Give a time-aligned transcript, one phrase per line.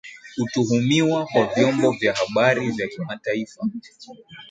[0.35, 3.63] kutuhumiwa kuwa vyombo vya habari vya kimataifa